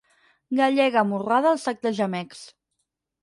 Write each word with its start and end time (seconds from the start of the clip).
Gallega 0.59 0.99
amorrada 1.01 1.51
al 1.55 1.61
sac 1.65 1.85
de 1.85 1.93
gemecs. 1.99 2.41